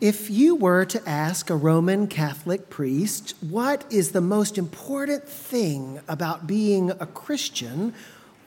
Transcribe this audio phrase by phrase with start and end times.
[0.00, 6.00] If you were to ask a Roman Catholic priest what is the most important thing
[6.08, 7.92] about being a Christian,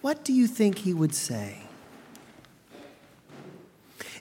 [0.02, 1.60] what do you think he would say?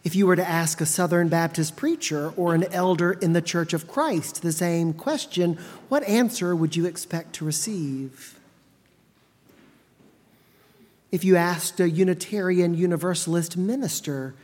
[0.05, 3.73] If you were to ask a Southern Baptist preacher or an elder in the Church
[3.73, 5.59] of Christ the same question,
[5.89, 8.39] what answer would you expect to receive?
[11.11, 14.35] If you asked a Unitarian Universalist minister,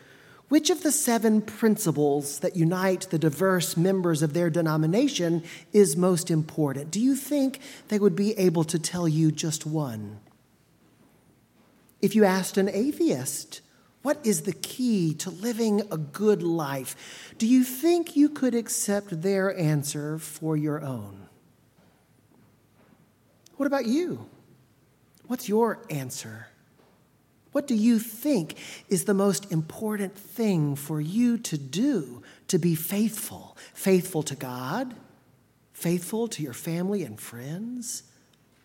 [0.49, 6.31] which of the seven principles that unite the diverse members of their denomination is most
[6.31, 6.91] important?
[6.91, 10.21] Do you think they would be able to tell you just one?
[12.01, 13.61] If you asked an atheist,
[14.03, 17.35] what is the key to living a good life?
[17.37, 21.29] Do you think you could accept their answer for your own?
[23.57, 24.27] What about you?
[25.27, 26.47] What's your answer?
[27.59, 28.57] What do you think
[28.89, 33.57] is the most important thing for you to do to be faithful?
[33.75, 34.95] Faithful to God,
[35.73, 38.05] faithful to your family and friends,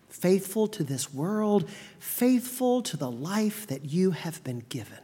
[0.10, 5.00] faithful to this world, faithful to the life that you have been given.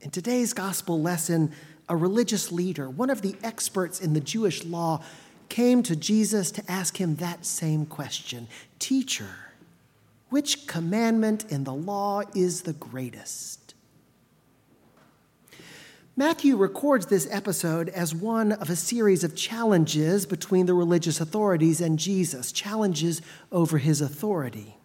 [0.00, 1.52] In today's gospel lesson,
[1.90, 5.04] a religious leader, one of the experts in the Jewish law,
[5.50, 9.47] came to Jesus to ask him that same question Teacher,
[10.30, 13.74] which commandment in the law is the greatest?
[16.18, 21.80] Matthew records this episode as one of a series of challenges between the religious authorities
[21.80, 24.76] and Jesus, challenges over his authority.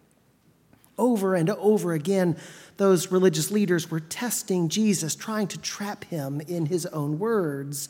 [0.96, 2.36] Over and over again,
[2.76, 7.88] those religious leaders were testing Jesus, trying to trap him in his own words.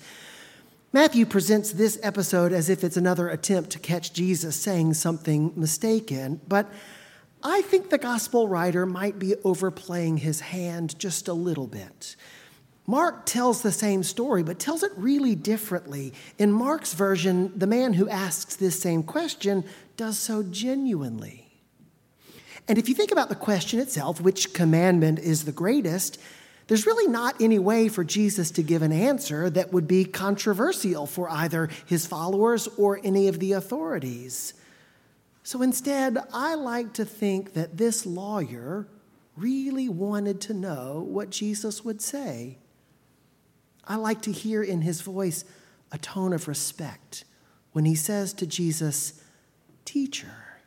[0.94, 6.40] Matthew presents this episode as if it's another attempt to catch Jesus saying something mistaken,
[6.48, 6.72] but
[7.46, 12.16] I think the gospel writer might be overplaying his hand just a little bit.
[12.86, 16.14] Mark tells the same story, but tells it really differently.
[16.38, 19.64] In Mark's version, the man who asks this same question
[19.98, 21.50] does so genuinely.
[22.66, 26.18] And if you think about the question itself, which commandment is the greatest,
[26.66, 31.06] there's really not any way for Jesus to give an answer that would be controversial
[31.06, 34.54] for either his followers or any of the authorities.
[35.44, 38.88] So instead, I like to think that this lawyer
[39.36, 42.56] really wanted to know what Jesus would say.
[43.86, 45.44] I like to hear in his voice
[45.92, 47.24] a tone of respect
[47.72, 49.20] when he says to Jesus,
[49.84, 50.60] Teacher.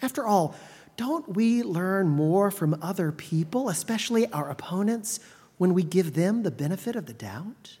[0.00, 0.54] After all,
[0.96, 5.18] don't we learn more from other people, especially our opponents,
[5.58, 7.78] when we give them the benefit of the doubt?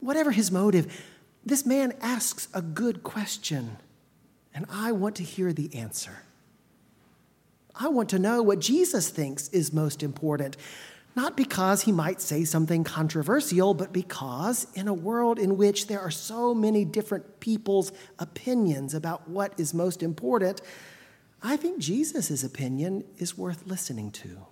[0.00, 1.04] Whatever his motive,
[1.44, 3.76] this man asks a good question
[4.56, 6.22] and I want to hear the answer.
[7.78, 10.56] I want to know what Jesus thinks is most important,
[11.14, 16.00] not because he might say something controversial, but because in a world in which there
[16.00, 20.62] are so many different people's opinions about what is most important,
[21.42, 24.46] I think Jesus' opinion is worth listening to.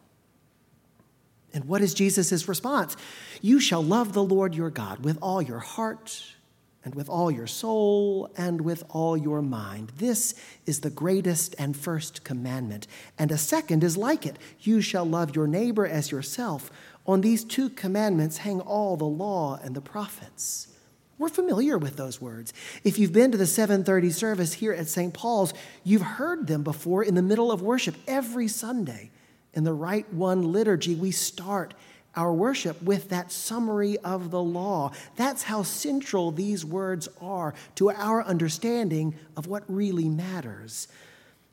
[1.54, 2.94] And what is Jesus' response?
[3.40, 6.34] You shall love the Lord your God with all your heart
[6.84, 9.92] and with all your soul and with all your mind.
[9.96, 10.34] This
[10.66, 12.86] is the greatest and first commandment.
[13.18, 16.70] And a second is like it you shall love your neighbor as yourself.
[17.06, 20.68] On these two commandments hang all the law and the prophets.
[21.16, 22.52] We're familiar with those words.
[22.82, 25.14] If you've been to the 7:30 service here at St.
[25.14, 29.10] Paul's, you've heard them before in the middle of worship every Sunday.
[29.52, 31.74] In the Rite One liturgy, we start
[32.16, 34.92] our worship with that summary of the law.
[35.16, 40.88] That's how central these words are to our understanding of what really matters.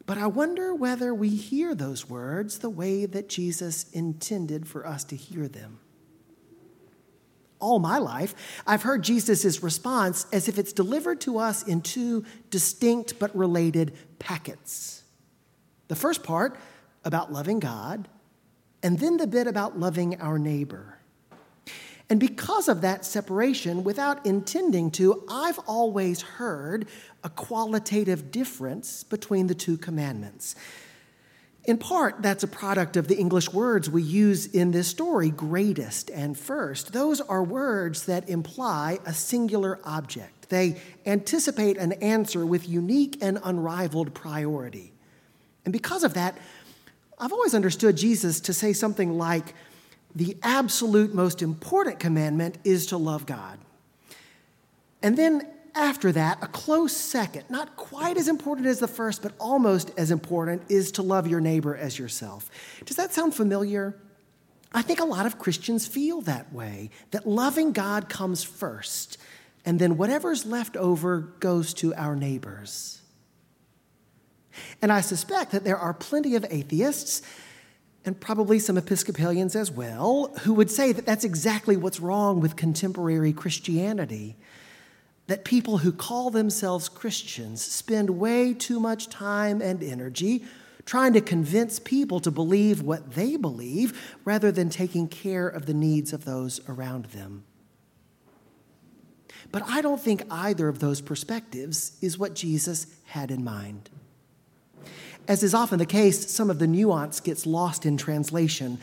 [0.05, 5.03] But I wonder whether we hear those words the way that Jesus intended for us
[5.05, 5.79] to hear them.
[7.59, 8.33] All my life,
[8.65, 13.93] I've heard Jesus' response as if it's delivered to us in two distinct but related
[14.17, 15.03] packets.
[15.87, 16.57] The first part
[17.05, 18.07] about loving God,
[18.83, 20.97] and then the bit about loving our neighbor.
[22.09, 26.87] And because of that separation, without intending to, I've always heard
[27.23, 30.55] a qualitative difference between the two commandments.
[31.63, 36.09] In part, that's a product of the English words we use in this story greatest
[36.09, 36.91] and first.
[36.91, 43.39] Those are words that imply a singular object, they anticipate an answer with unique and
[43.41, 44.91] unrivaled priority.
[45.63, 46.37] And because of that,
[47.21, 49.53] I've always understood Jesus to say something like,
[50.15, 53.59] the absolute most important commandment is to love God.
[55.01, 59.31] And then after that, a close second, not quite as important as the first, but
[59.39, 62.49] almost as important, is to love your neighbor as yourself.
[62.85, 63.95] Does that sound familiar?
[64.73, 69.17] I think a lot of Christians feel that way, that loving God comes first,
[69.63, 73.00] and then whatever's left over goes to our neighbors.
[74.81, 77.21] And I suspect that there are plenty of atheists,
[78.03, 82.55] and probably some Episcopalians as well, who would say that that's exactly what's wrong with
[82.55, 84.37] contemporary Christianity.
[85.27, 90.43] That people who call themselves Christians spend way too much time and energy
[90.85, 95.73] trying to convince people to believe what they believe rather than taking care of the
[95.73, 97.43] needs of those around them.
[99.51, 103.89] But I don't think either of those perspectives is what Jesus had in mind.
[105.31, 108.79] As is often the case, some of the nuance gets lost in translation.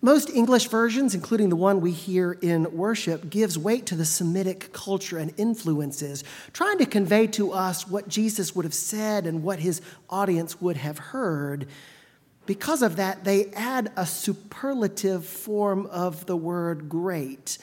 [0.00, 4.72] Most English versions, including the one we hear in worship, gives weight to the Semitic
[4.72, 6.22] culture and influences,
[6.52, 10.76] trying to convey to us what Jesus would have said and what his audience would
[10.76, 11.66] have heard.
[12.46, 17.58] Because of that, they add a superlative form of the word great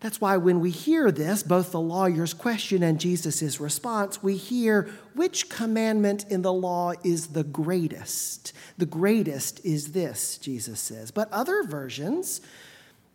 [0.00, 4.88] that's why when we hear this, both the lawyer's question and Jesus' response, we hear
[5.14, 8.54] which commandment in the law is the greatest.
[8.78, 11.10] The greatest is this, Jesus says.
[11.10, 12.40] But other versions,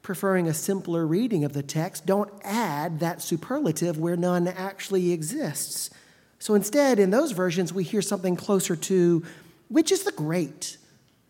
[0.03, 5.89] preferring a simpler reading of the text, don't add that superlative where none actually exists.
[6.37, 9.25] So instead, in those versions, we hear something closer to
[9.69, 10.77] which is the great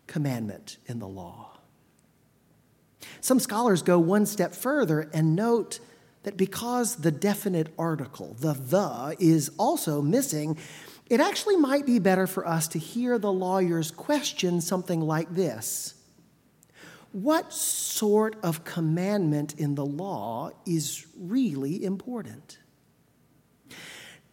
[0.06, 1.45] commandment in the law.
[3.20, 5.80] Some scholars go one step further and note
[6.22, 10.58] that because the definite article, the the, is also missing,
[11.08, 15.94] it actually might be better for us to hear the lawyer's question something like this
[17.12, 22.58] What sort of commandment in the law is really important?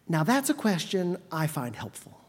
[0.08, 2.23] Now, that's a question I find helpful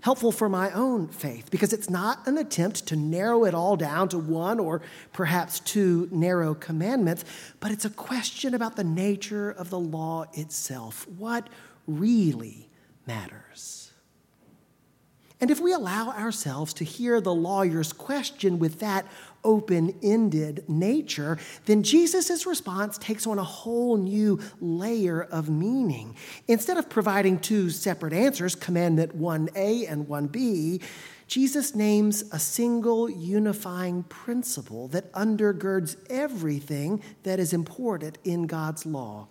[0.00, 4.08] helpful for my own faith because it's not an attempt to narrow it all down
[4.08, 4.80] to one or
[5.12, 7.24] perhaps two narrow commandments,
[7.60, 11.06] but it's a question about the nature of the law itself.
[11.08, 11.48] What
[11.86, 12.68] really
[13.06, 13.88] matters?
[15.40, 19.06] And if we allow ourselves to hear the lawyer's question with that
[19.44, 26.16] open ended nature, then Jesus' response takes on a whole new layer of meaning.
[26.46, 30.82] Instead of providing two separate answers, commandment 1a and 1b,
[31.26, 39.28] Jesus names a single unifying principle that undergirds everything that is important in God's law.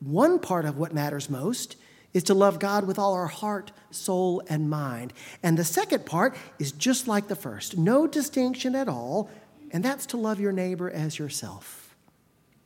[0.00, 1.76] One part of what matters most
[2.12, 5.12] is to love God with all our heart, soul, and mind.
[5.42, 9.30] And the second part is just like the first no distinction at all,
[9.70, 11.94] and that's to love your neighbor as yourself.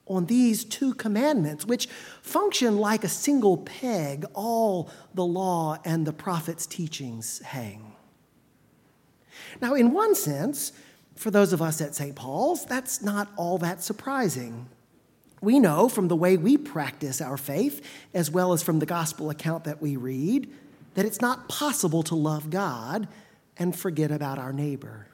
[0.06, 1.86] On these two commandments, which
[2.22, 7.92] function like a single peg, all the law and the prophet's teachings hang.
[9.60, 10.72] Now, in one sense,
[11.16, 12.14] for those of us at St.
[12.14, 14.68] Paul's, that's not all that surprising.
[15.40, 19.30] We know from the way we practice our faith, as well as from the gospel
[19.30, 20.52] account that we read,
[20.94, 23.08] that it's not possible to love God
[23.56, 25.06] and forget about our neighbor.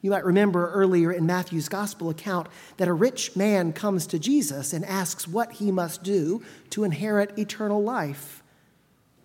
[0.00, 4.72] You might remember earlier in Matthew's gospel account that a rich man comes to Jesus
[4.72, 8.42] and asks what he must do to inherit eternal life.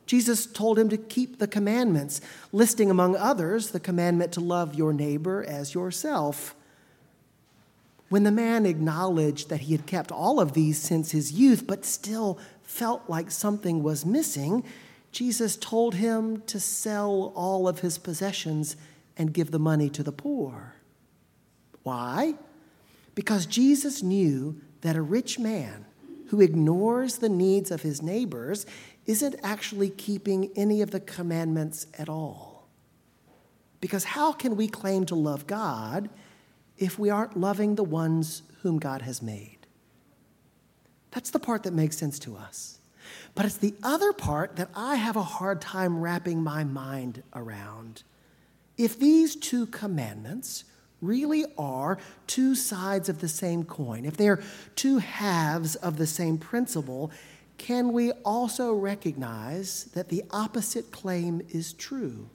[0.06, 2.22] Jesus told him to keep the commandments,
[2.52, 6.56] listing among others the commandment to love your neighbor as yourself.
[8.10, 11.86] When the man acknowledged that he had kept all of these since his youth, but
[11.86, 14.64] still felt like something was missing,
[15.12, 18.78] Jesus told him to sell all of his possessions
[19.18, 20.76] and give the money to the poor.
[21.84, 22.36] Why?
[23.16, 25.86] Because Jesus knew that a rich man
[26.28, 28.66] who ignores the needs of his neighbors
[29.06, 32.68] isn't actually keeping any of the commandments at all.
[33.80, 36.10] Because how can we claim to love God
[36.78, 39.58] if we aren't loving the ones whom God has made.
[41.12, 42.80] That's the part that makes sense to us.
[43.36, 48.04] But it's the other part that I have a hard time wrapping my mind around.
[48.78, 50.66] If these two commandments
[51.02, 54.42] really are two sides of the same coin, if they're
[54.76, 57.12] two halves of the same principle,
[57.58, 62.30] can we also recognize that the opposite claim is true?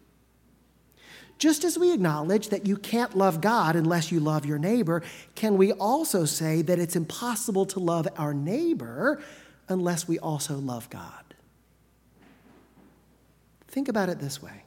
[1.42, 5.02] Just as we acknowledge that you can't love God unless you love your neighbor,
[5.34, 9.20] can we also say that it's impossible to love our neighbor
[9.68, 11.34] unless we also love God?
[13.66, 14.62] Think about it this way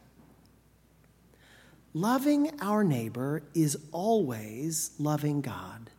[1.94, 5.90] loving our neighbor is always loving God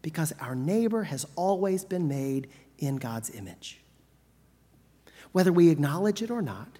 [0.00, 2.48] because our neighbor has always been made
[2.78, 3.82] in God's image.
[5.32, 6.78] Whether we acknowledge it or not,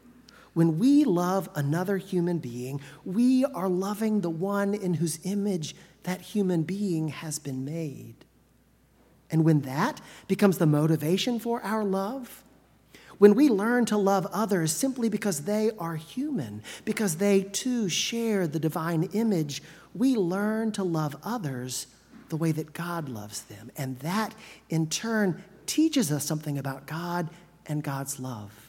[0.58, 6.20] When we love another human being, we are loving the one in whose image that
[6.20, 8.16] human being has been made.
[9.30, 12.42] And when that becomes the motivation for our love,
[13.18, 18.48] when we learn to love others simply because they are human, because they too share
[18.48, 19.62] the divine image,
[19.94, 21.86] we learn to love others
[22.30, 23.70] the way that God loves them.
[23.76, 24.34] And that,
[24.70, 27.28] in turn, teaches us something about God
[27.66, 28.67] and God's love.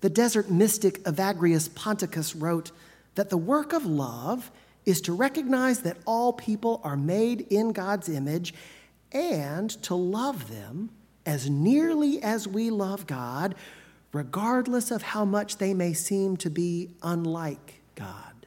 [0.00, 2.70] The desert mystic Evagrius Ponticus wrote
[3.14, 4.50] that the work of love
[4.84, 8.54] is to recognize that all people are made in God's image
[9.12, 10.90] and to love them
[11.24, 13.54] as nearly as we love God,
[14.12, 18.46] regardless of how much they may seem to be unlike God.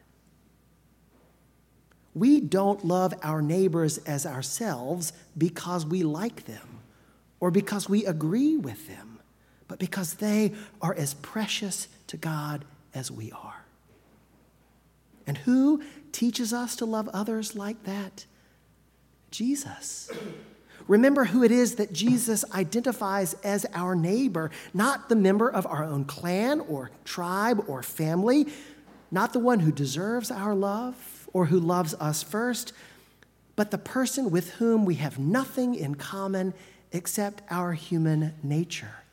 [2.14, 6.80] We don't love our neighbors as ourselves because we like them
[7.40, 9.09] or because we agree with them,
[9.70, 13.64] but because they are as precious to God as we are.
[15.26, 18.26] And who teaches us to love others like that?
[19.32, 20.12] Jesus.
[20.88, 25.84] Remember who it is that Jesus identifies as our neighbor, not the member of our
[25.84, 28.48] own clan or tribe or family,
[29.12, 32.74] not the one who deserves our love or who loves us first,
[33.56, 36.56] but the person with whom we have nothing in common
[36.92, 39.04] except our human nature,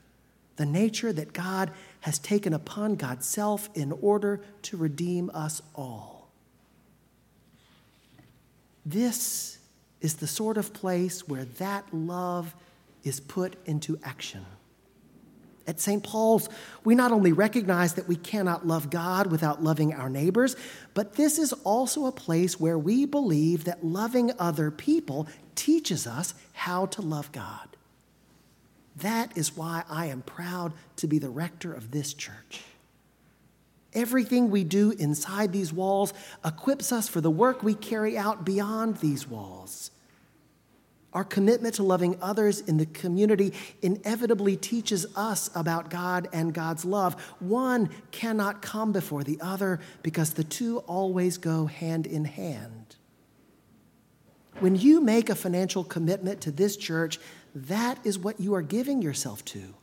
[0.56, 1.70] the nature that God
[2.00, 6.28] has taken upon God's self in order to redeem us all.
[8.84, 9.58] This
[10.00, 12.54] is the sort of place where that love
[13.02, 14.44] is put into action.
[15.66, 16.02] At St.
[16.02, 16.48] Paul's,
[16.84, 20.54] we not only recognize that we cannot love God without loving our neighbors,
[20.94, 26.34] but this is also a place where we believe that loving other people teaches us
[26.52, 27.75] how to love God.
[28.96, 32.62] That is why I am proud to be the rector of this church.
[33.92, 36.12] Everything we do inside these walls
[36.44, 39.90] equips us for the work we carry out beyond these walls.
[41.14, 46.84] Our commitment to loving others in the community inevitably teaches us about God and God's
[46.84, 47.14] love.
[47.38, 52.96] One cannot come before the other because the two always go hand in hand.
[54.60, 57.18] When you make a financial commitment to this church,
[57.56, 59.74] that is what you are giving yourself to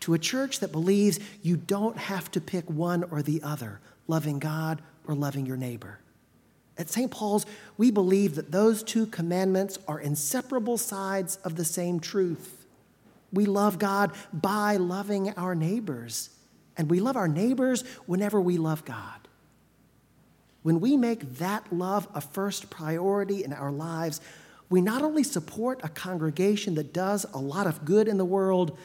[0.00, 4.38] to a church that believes you don't have to pick one or the other, loving
[4.38, 5.98] God or loving your neighbor.
[6.78, 7.10] At St.
[7.10, 7.46] Paul's,
[7.78, 12.66] we believe that those two commandments are inseparable sides of the same truth.
[13.32, 16.30] We love God by loving our neighbors,
[16.76, 19.26] and we love our neighbors whenever we love God.
[20.62, 24.20] When we make that love a first priority in our lives,
[24.68, 28.76] we not only support a congregation that does a lot of good in the world,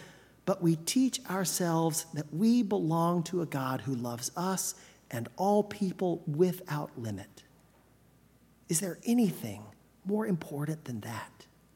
[0.45, 4.75] but we teach ourselves that we belong to a God who loves us
[5.09, 7.43] and all people without limit.
[8.69, 9.63] Is there anything
[10.05, 11.45] more important than that?